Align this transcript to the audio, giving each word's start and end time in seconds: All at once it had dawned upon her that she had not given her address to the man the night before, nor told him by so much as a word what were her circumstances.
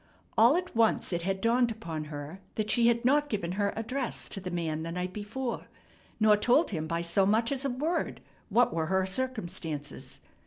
All 0.35 0.55
at 0.55 0.75
once 0.75 1.13
it 1.13 1.21
had 1.21 1.41
dawned 1.41 1.69
upon 1.69 2.05
her 2.05 2.39
that 2.55 2.71
she 2.71 2.87
had 2.87 3.05
not 3.05 3.29
given 3.29 3.51
her 3.51 3.71
address 3.75 4.27
to 4.29 4.41
the 4.41 4.49
man 4.49 4.81
the 4.81 4.91
night 4.91 5.13
before, 5.13 5.67
nor 6.19 6.35
told 6.37 6.71
him 6.71 6.87
by 6.87 7.03
so 7.03 7.23
much 7.23 7.51
as 7.51 7.65
a 7.65 7.69
word 7.69 8.19
what 8.49 8.73
were 8.73 8.87
her 8.87 9.05
circumstances. 9.05 10.19